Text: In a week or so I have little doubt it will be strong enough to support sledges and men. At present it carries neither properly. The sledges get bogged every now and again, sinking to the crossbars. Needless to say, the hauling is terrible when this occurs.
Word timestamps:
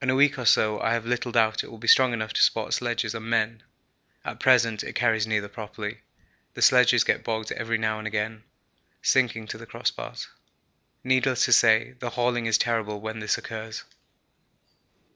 In 0.00 0.08
a 0.08 0.14
week 0.14 0.38
or 0.38 0.44
so 0.44 0.80
I 0.80 0.92
have 0.92 1.04
little 1.04 1.32
doubt 1.32 1.64
it 1.64 1.68
will 1.68 1.78
be 1.78 1.88
strong 1.88 2.12
enough 2.12 2.32
to 2.34 2.40
support 2.40 2.74
sledges 2.74 3.12
and 3.12 3.28
men. 3.28 3.64
At 4.24 4.38
present 4.38 4.84
it 4.84 4.94
carries 4.94 5.26
neither 5.26 5.48
properly. 5.48 5.98
The 6.54 6.62
sledges 6.62 7.02
get 7.02 7.24
bogged 7.24 7.50
every 7.50 7.76
now 7.76 7.98
and 7.98 8.06
again, 8.06 8.44
sinking 9.02 9.48
to 9.48 9.58
the 9.58 9.66
crossbars. 9.66 10.28
Needless 11.02 11.44
to 11.46 11.52
say, 11.52 11.96
the 11.98 12.10
hauling 12.10 12.46
is 12.46 12.56
terrible 12.56 13.00
when 13.00 13.18
this 13.18 13.36
occurs. 13.36 13.82